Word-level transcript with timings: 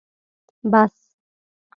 🚍 0.71 0.71
بس 0.71 0.93